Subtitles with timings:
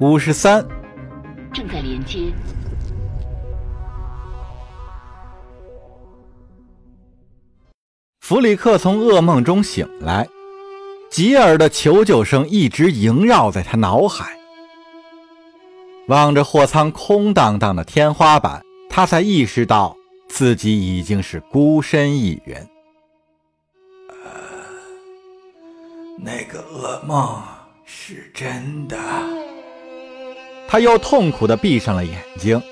[0.00, 0.64] 五十三，
[1.52, 2.32] 正在连接。
[8.20, 10.28] 弗里克从噩梦中醒来，
[11.10, 14.38] 吉尔的求救声一直萦绕在他脑海。
[16.06, 19.96] 望着货舱空荡荡的天花板，他才意识到
[20.28, 22.68] 自己已经是孤身一人。
[26.16, 27.42] 那个噩梦
[27.84, 28.96] 是真的。
[30.68, 32.62] 他又痛苦地闭上了眼睛。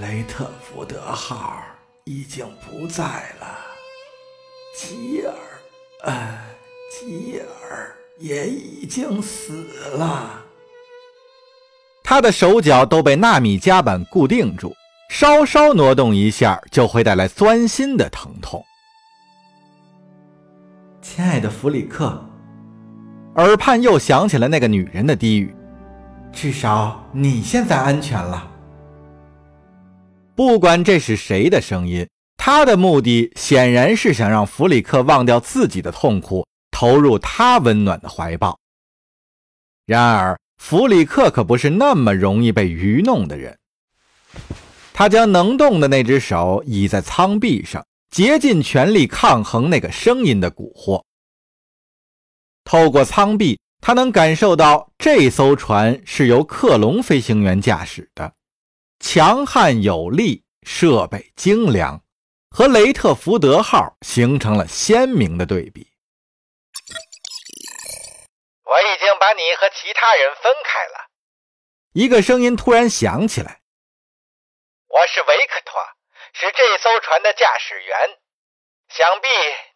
[0.00, 1.62] 雷特福德号
[2.04, 3.04] 已经不在
[3.40, 3.46] 了，
[4.76, 5.32] 吉尔，
[6.02, 6.40] 呃，
[6.90, 10.44] 吉尔也已经死了。
[12.02, 14.74] 他的手脚都被纳米夹板固定住，
[15.08, 18.64] 稍稍挪动一下就会带来钻心的疼痛。
[21.00, 22.24] 亲爱的弗里克，
[23.36, 25.54] 耳畔又响起了那个女人的低语
[26.32, 28.50] ：“至少你现在安全了。”
[30.34, 38.58] 不管这是谁的声音，他的目的显然是想让弗里克忘掉自己的痛苦，投入他温暖的怀抱。
[39.84, 43.58] 然而，弗里克可不是那么容易被愚弄的人。
[44.94, 51.02] 他将能动的那只手倚在舱壁上，竭尽全力抗衡那个声音的蛊惑。
[52.64, 58.34] 透过舱壁，他能感受到这艘船是由克隆飞行员驾驶的，
[58.98, 62.02] 强悍有力，设备精良，
[62.50, 65.88] 和雷特福德号形成了鲜明的对比。
[68.64, 71.10] 我已经把你和其他人分开了。
[71.92, 73.62] 一个声音突然响起来
[74.86, 75.80] ：“我是维克托，
[76.34, 77.98] 是这艘船的驾驶员。
[78.90, 79.28] 想必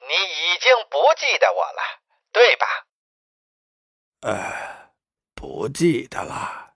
[0.07, 1.83] 你已经不记得我了，
[2.31, 2.67] 对吧
[4.25, 4.91] ？”“呃，
[5.35, 6.73] 不记得了。”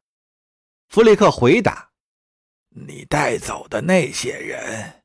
[0.90, 1.90] 弗里克回答。
[2.86, 5.02] “你带走的那些人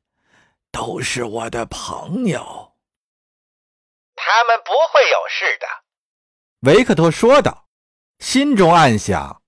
[0.70, 2.74] 都是我的朋友，
[4.14, 5.66] 他们不会有事的。”
[6.70, 7.66] 维克托说道，
[8.18, 9.42] 心中暗想：“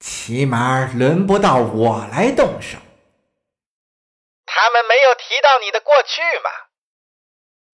[0.00, 2.78] 起码轮不到我来动手。”
[4.44, 6.50] 他们没有提到你的过去吗？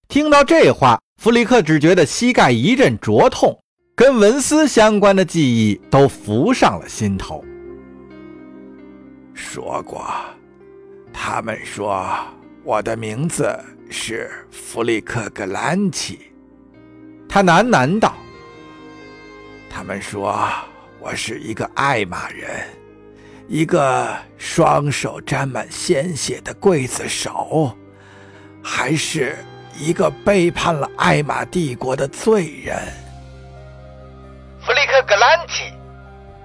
[0.08, 3.59] 听到这话，弗里克只觉得膝盖一阵灼痛，
[4.00, 7.44] 跟文斯相关的记忆都浮上了心头。
[9.34, 10.10] 说过，
[11.12, 12.08] 他们说
[12.64, 13.54] 我的名字
[13.90, 16.18] 是弗里克·格兰奇。
[17.28, 18.14] 他喃喃道。
[19.68, 20.48] 他们说
[20.98, 22.48] 我是一个爱马人，
[23.48, 27.76] 一个双手沾满鲜血的刽子手，
[28.62, 29.36] 还是
[29.78, 32.78] 一个背叛了艾玛帝国的罪人。
[35.20, 35.70] 兰奇，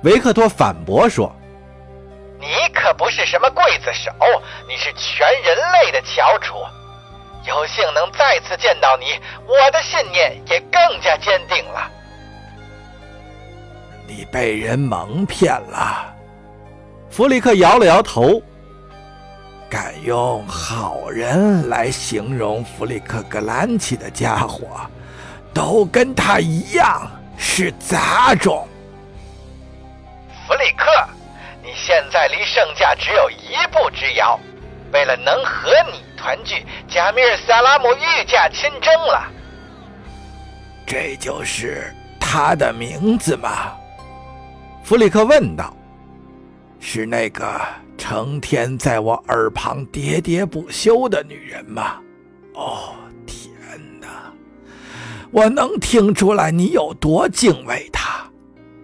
[0.03, 1.33] 维克托反驳说
[2.41, 4.11] ：“你可不是什么刽子手，
[4.67, 6.55] 你是全人类的翘楚。
[7.47, 11.89] 有幸能再次见到你，我的信念也更加坚定了。”
[14.05, 16.13] 你被人蒙骗了，
[17.09, 18.41] 弗里克摇了摇头。
[19.69, 24.81] 敢用好人来形容弗里克·格兰奇的家伙，
[25.53, 28.67] 都跟他一样是杂种。
[30.47, 30.91] 弗里克，
[31.63, 34.39] 你现在离圣驾只有一步之遥。
[34.93, 39.23] 为了能和你团聚，贾米尔·萨拉姆御驾亲征了。
[40.85, 43.73] 这就是他的名字吗？
[44.83, 45.75] 弗里克问道
[46.79, 47.59] ：“是那个
[47.97, 51.97] 成天在我耳旁喋喋不休的女人吗？”
[55.31, 58.23] 我能听出来你有多敬畏他，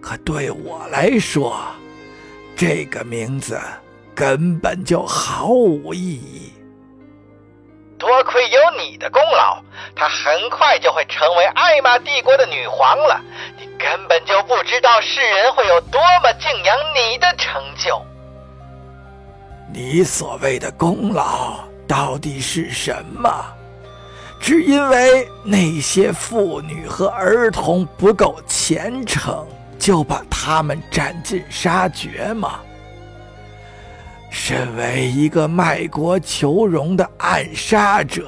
[0.00, 1.56] 可对我来说，
[2.56, 3.58] 这个名字
[4.14, 6.52] 根本就毫无意义。
[7.98, 9.62] 多亏有你的功劳，
[9.94, 13.20] 她很快就会成为艾玛帝国的女皇了。
[13.56, 18.02] 你根本就不知道世人会有多么敬仰你的成就。
[19.72, 23.30] 你所谓的功劳到底是什么？
[24.42, 29.46] 只因为那些妇女和儿童不够虔诚，
[29.78, 32.58] 就把他们斩尽杀绝吗？
[34.30, 38.26] 身为一个卖国求荣的暗杀者，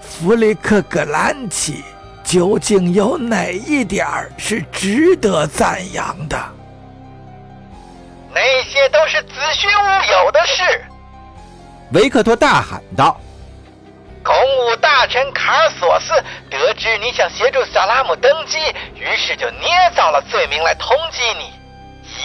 [0.00, 1.84] 弗里克·格兰奇
[2.24, 4.06] 究竟有哪一点
[4.38, 6.38] 是值得赞扬的？
[8.32, 10.62] 那些都是子虚乌有的事！
[11.92, 13.20] 维克托大喊道。
[14.26, 16.12] 公务大臣卡尔索斯
[16.50, 18.58] 得知你想协助萨拉姆登基，
[18.96, 21.44] 于是就捏造了罪名来通缉你。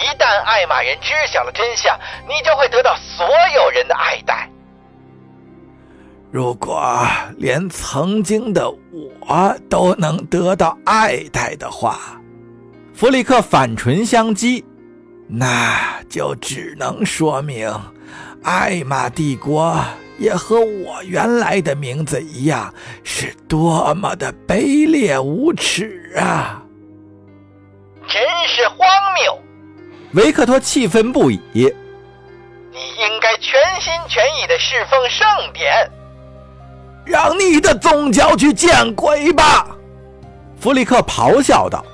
[0.02, 1.96] 一旦艾玛人知晓了真相，
[2.26, 4.48] 你就会得到所有人的爱戴。
[6.32, 7.06] 如果
[7.36, 8.68] 连曾经的
[9.20, 12.20] 我都能得到爱戴的话，
[12.94, 14.64] 弗里克反唇相讥，
[15.28, 17.72] 那就只能说明
[18.42, 19.78] 艾玛帝国。
[20.18, 22.72] 也和我原来的名字一样，
[23.02, 26.62] 是多么的卑劣无耻啊！
[28.08, 28.78] 真是荒
[29.14, 29.38] 谬！
[30.12, 31.40] 维克托气愤不已。
[31.54, 35.90] 你应该全心全意的侍奉圣典，
[37.04, 39.66] 让你的宗教去见鬼吧！
[40.58, 41.84] 弗里克咆哮道。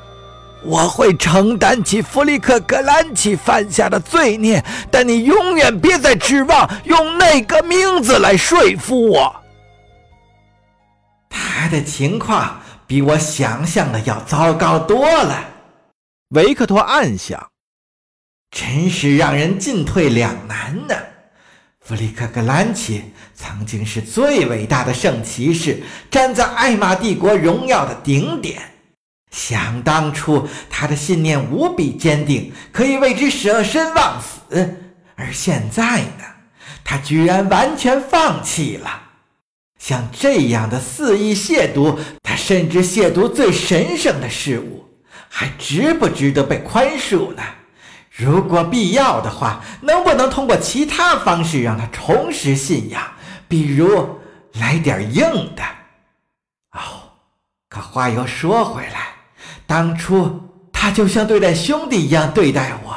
[0.64, 9.34] 我会承担起弗里克格兰奇犯下的罪孽，但你永远别再指望用那个名字来说服我。
[11.31, 15.44] 他的情况比我想象的要糟糕多了，
[16.31, 17.50] 维克托暗想，
[18.50, 20.94] 真是让人进退两难呢。
[21.81, 28.60] 弗里克格兰奇曾经是最伟大的圣骑士，站在艾玛帝国荣耀的顶点。
[29.30, 34.78] 想当初，他的信念无比坚定，可以为之舍身忘死。
[35.16, 36.25] 而现在呢，
[36.82, 39.02] 他居然完全放弃了。
[39.78, 44.88] 像这样的肆意亵渎，他甚至亵渎最神圣的事物，
[45.28, 47.42] 还值不值得被宽恕呢？
[48.10, 53.02] 如果必要的话，能不能通过其他方式让他重拾信仰？
[53.46, 54.19] 比如
[54.54, 55.62] 来点硬的？
[56.72, 57.12] 哦，
[57.69, 59.18] 可话又说回来。
[59.69, 60.41] 当初
[60.73, 62.97] 他就像对待兄弟一样对待我，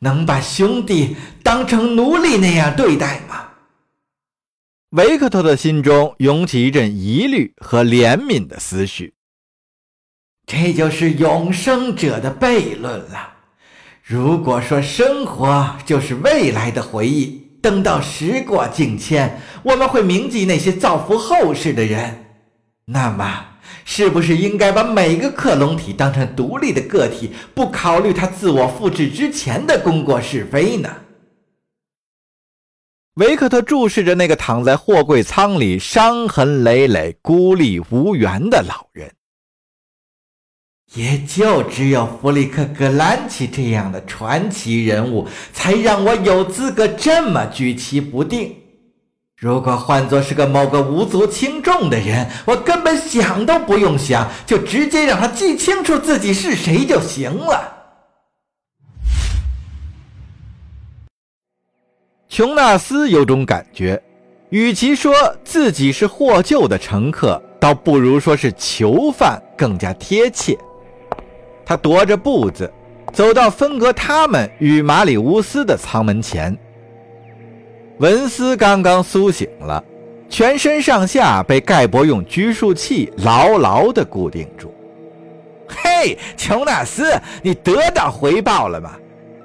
[0.00, 3.48] 能把兄弟当成奴隶那样对待吗？
[4.90, 9.14] 维克托的心中涌起一阵疑虑和怜悯的思绪。
[10.46, 13.32] 这就是永生者的悖论了。
[14.02, 22.26] 如果说生活就是未来的回忆，等到时过境迁，我们会铭记那些造福后世的人，
[22.84, 23.55] 那么。
[23.84, 30.90] 是不是应该把每个克隆体当成独立的个体，不考虑它自我复制之前的功过是非呢？
[33.14, 39.10] 维克特注视着那个躺在货柜舱里伤痕累累、孤立无援的老人。
[40.94, 48.54] 也就只有弗里克格兰奇这样的传奇人物，才让我有资格这么举棋不定。
[49.46, 57.72] 如果换作是个某个无足轻重的人，我根本想都不用想，就直接让他记清楚自己是谁就行了。
[62.28, 64.02] 琼纳斯有种感觉，
[64.48, 65.14] 与其说
[65.44, 70.58] 自己是获救的乘客，倒不如说是囚犯更加贴切。
[71.64, 72.68] 他踱着步子，
[73.12, 76.58] 走到分隔他们与马里乌斯的舱门前。
[77.98, 79.82] 文斯刚刚苏醒了，
[80.28, 84.74] 全身上下被盖博用拘束器牢牢地固定住。
[85.66, 88.92] 嘿，琼纳斯，你得到回报了吗？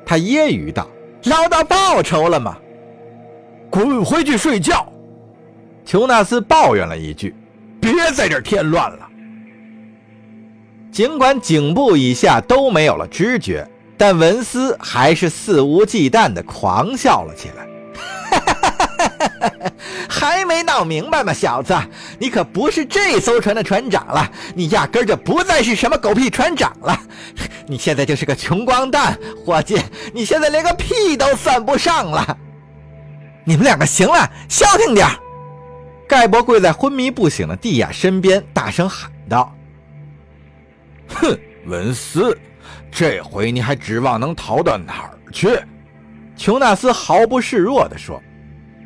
[0.06, 0.86] 他揶揄道
[1.26, 2.58] ：“捞到报酬了吗？”
[3.72, 4.86] 滚回去睡觉！
[5.86, 7.34] 琼纳斯抱怨了一句
[7.80, 9.08] ：“别在这添乱了。”
[10.92, 13.66] 尽管颈部以下都没有了知觉，
[13.98, 17.66] 但文斯还是肆无忌惮地狂笑了起来。
[20.10, 21.76] 还没闹明白吗，小子？
[22.20, 26.98] 你可不是这艘船的船长了，你压根就不再是什么狗屁船长了，
[27.66, 29.82] 你现在就是个穷光蛋，伙计！
[30.14, 32.38] 你现在连个屁都算不上了。
[33.44, 35.08] 你们两个行了，消停点
[36.08, 39.56] 盖博跪在昏迷不醒的蒂亚身边，大声喊道
[41.08, 42.38] ：“哼，文斯，
[42.92, 45.60] 这回你还指望能逃到哪儿去？”
[46.38, 48.22] 琼纳斯毫不示弱地说。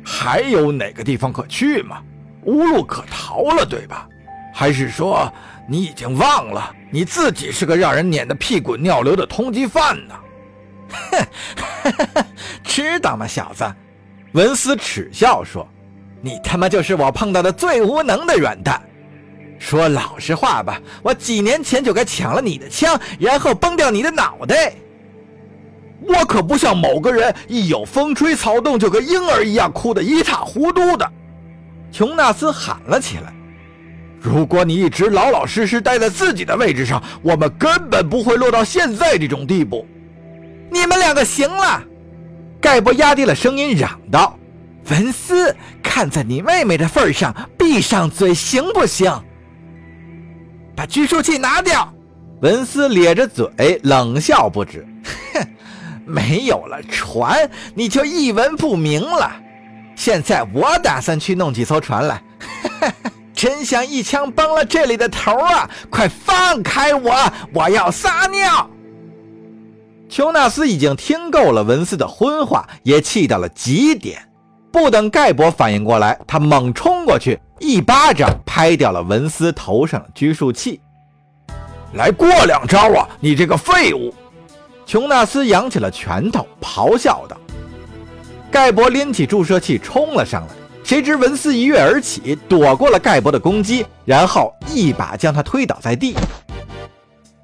[0.08, 2.00] 还有哪个地方可去吗？
[2.42, 4.08] 无路可逃了，对吧？
[4.54, 5.30] 还是说
[5.68, 10.14] 你已经忘了你自己是个让人撵得屁滚尿流的通缉犯呢？
[11.10, 12.24] 哼，
[12.62, 13.64] 知道吗，小子？
[14.30, 15.68] 文斯耻笑说
[16.22, 18.80] ：“你他妈就是我碰到的最无能的软蛋。
[19.58, 24.72] 说老实话吧，我几年前就该抢了你的枪，然后崩掉你的脑袋。”
[26.00, 31.10] 我可不像某个人，一有风吹草动就跟婴儿一样哭得一塌糊涂的。
[31.90, 33.32] 琼纳斯喊了起来
[34.20, 39.86] ：“如果你一直老老实实待在自己的位置上，我们根本不会落到现在这种地步。”
[40.70, 41.82] 你们两个行了！
[42.60, 44.38] 盖博压低了声音嚷道
[44.90, 49.10] ：“文斯，看在你妹妹的份上，闭上嘴行不行？
[50.74, 51.90] 把拘束器拿掉！”
[52.42, 54.86] 文斯咧着嘴冷笑不止
[55.32, 55.40] ：“哼。”
[56.06, 59.30] 没有了船，你就一文不名了。
[59.96, 62.22] 现在我打算去弄几艘船来，
[63.34, 65.68] 真想一枪崩了这里的头啊！
[65.90, 68.70] 快放开我，我要撒尿。
[70.08, 74.22] 琼纳斯已经听够了文斯的荤话，也气到了极点。
[74.70, 80.80] 不等盖博反应过来，他猛冲过去，一巴掌拍掉了文斯头上的拘束器。
[81.94, 84.14] 来过两招啊，你这个废物！
[84.86, 87.36] 琼纳斯扬起了拳头，咆哮道。
[88.52, 96.14] 盖博拎起注射器冲了上来，谁知文斯一跃而起，躲过了盖博的攻击，然后一把将他推倒在地。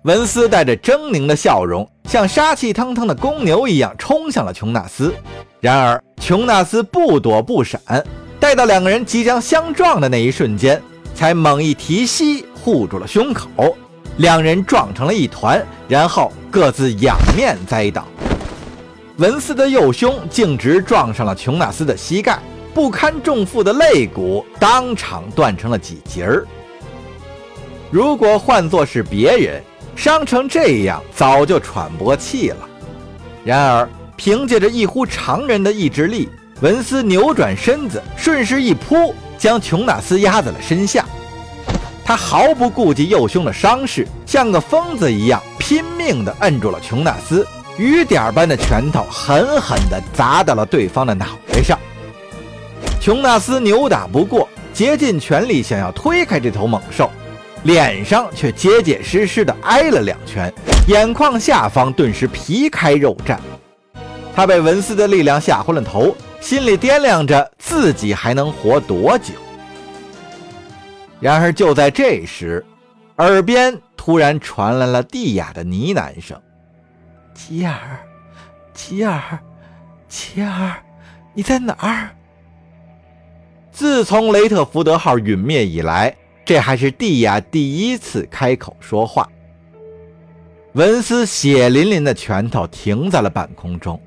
[0.03, 5.13] 文斯带着狰狞的笑容，像杀气腾腾的公牛一样冲向了琼纳斯。
[5.61, 7.81] 然而，琼纳斯不躲不闪，
[8.39, 10.81] 待到两个人即将相撞的那一瞬间，
[11.13, 13.77] 才猛一提膝护住了胸口，
[14.19, 18.07] 两人撞成了一团，然后各自仰面栽倒。
[19.17, 22.39] 文斯的右胸径直撞上了琼纳斯的膝盖，
[22.75, 26.47] 不堪重负的肋骨当场断成了几截儿。
[27.91, 29.63] 如果换作是别人，
[29.95, 32.69] 伤成这样，早就喘不过气了。
[33.45, 36.29] 然而，凭借着异乎常人的意志力，
[36.61, 41.05] 文斯扭转身子，顺势一扑，将琼纳斯压在了身下。
[42.05, 47.47] 他毫不顾及右胸的伤势，像个疯子一样拼命地摁住了琼纳斯，
[47.79, 51.79] 雨点般的拳头狠狠地砸到了对方的脑袋上。
[53.01, 57.11] 琼纳斯扭打不过，竭尽全力想要推开这头猛兽。
[57.65, 60.53] 脸上却结结实实的挨了两拳，
[60.89, 63.39] 眼眶下方顿时皮开肉绽。
[64.35, 69.33] 他被文斯的力量吓昏了头，心里掂量着自己还能活多久。
[71.23, 72.63] 然而就在这时，
[73.19, 76.39] 耳边突然传来了蒂亚的呢喃声
[77.33, 77.99] ：“吉尔，
[78.75, 79.39] 吉尔，
[80.09, 80.75] 吉尔，
[81.33, 82.11] 你在哪儿？”
[83.71, 86.15] 自从雷特福德号陨灭以来。
[86.45, 89.29] 这还是蒂亚第一次开口说话。
[90.73, 93.99] 文斯血淋淋的拳头停在了半空中。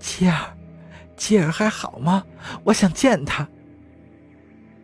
[0.00, 0.36] 吉尔，
[1.16, 2.24] 吉尔还好吗？
[2.64, 3.46] 我想见他。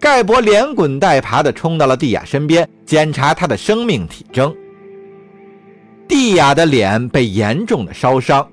[0.01, 4.55] 盖博连滚带爬地冲到了蒂亚身边，检查他的生命体征。
[6.07, 8.49] 蒂亚的脸被严重的烧伤，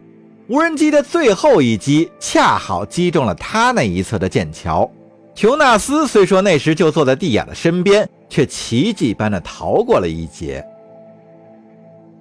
[0.47, 4.89] 无人机的最后一击恰好击中了他那一侧的剑桥。
[5.33, 10.65] 琼纳斯虽说那时就坐在蒂亚的身边，却奇迹般的逃过了一劫。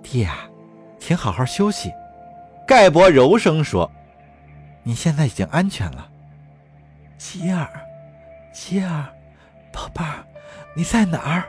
[0.03, 0.37] 蒂亚，
[0.99, 1.91] 请好好休息。”
[2.67, 3.91] 盖博柔声说
[4.83, 6.09] ，“你现在已经安全了。”
[7.19, 7.69] 吉尔，
[8.55, 9.05] 吉尔，
[9.73, 10.25] 宝贝儿，
[10.77, 11.45] 你在哪儿？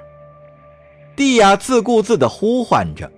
[1.16, 3.10] 蒂亚自顾自地呼唤着。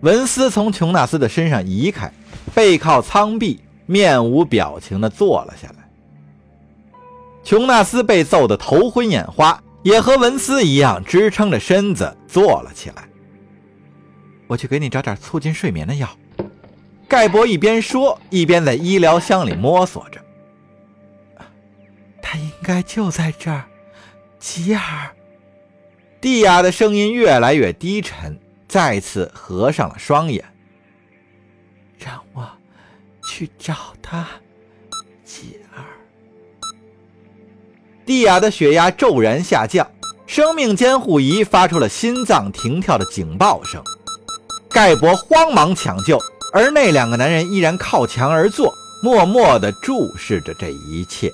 [0.00, 2.10] 文斯从琼纳斯的身上移开，
[2.54, 5.88] 背靠舱壁，面无表情地坐了下来。
[7.44, 13.04] 琼纳斯被揍得头昏眼花，也和文斯一样支撑着身子坐了起来。
[14.46, 16.08] 我去给你找点促进睡眠的药。
[17.06, 20.21] 盖博一边说，一边在医疗箱里摸索着。
[22.32, 23.62] 他应该就在这儿，
[24.38, 24.80] 吉尔。
[26.18, 30.42] 蒂亚的声音越来越低沉，再次合上了双眼。
[31.98, 32.48] 让我
[33.22, 34.26] 去找他，
[35.22, 35.84] 吉尔。
[38.06, 39.86] 蒂亚的血压骤然下降，
[40.26, 43.84] 生命监护仪发出了心脏停跳的警报声。
[44.70, 46.18] 盖博慌忙抢救，
[46.54, 48.72] 而那两个男人依然靠墙而坐，
[49.02, 51.30] 默默地注视着这一切。